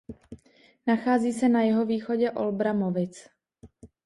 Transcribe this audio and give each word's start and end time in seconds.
Nachází 0.87 1.33
se 1.33 1.49
na 1.49 1.61
jihovýchodě 1.61 2.31
Olbramovic. 2.31 3.27